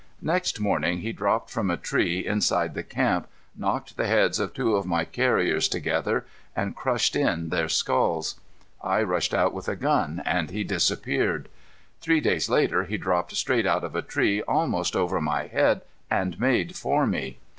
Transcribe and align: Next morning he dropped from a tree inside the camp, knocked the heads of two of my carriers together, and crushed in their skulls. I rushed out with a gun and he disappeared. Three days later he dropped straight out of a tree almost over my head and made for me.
Next 0.23 0.59
morning 0.59 1.01
he 1.01 1.11
dropped 1.11 1.51
from 1.51 1.69
a 1.69 1.77
tree 1.77 2.25
inside 2.25 2.73
the 2.73 2.81
camp, 2.81 3.27
knocked 3.55 3.97
the 3.97 4.07
heads 4.07 4.39
of 4.39 4.51
two 4.51 4.75
of 4.75 4.87
my 4.87 5.05
carriers 5.05 5.67
together, 5.67 6.25
and 6.55 6.75
crushed 6.75 7.15
in 7.15 7.49
their 7.49 7.69
skulls. 7.69 8.39
I 8.83 9.03
rushed 9.03 9.31
out 9.31 9.53
with 9.53 9.67
a 9.67 9.75
gun 9.75 10.23
and 10.25 10.49
he 10.49 10.63
disappeared. 10.63 11.49
Three 12.01 12.19
days 12.19 12.49
later 12.49 12.85
he 12.85 12.97
dropped 12.97 13.35
straight 13.35 13.67
out 13.67 13.83
of 13.83 13.95
a 13.95 14.01
tree 14.01 14.41
almost 14.47 14.95
over 14.95 15.21
my 15.21 15.45
head 15.45 15.81
and 16.09 16.39
made 16.39 16.75
for 16.75 17.05
me. 17.05 17.37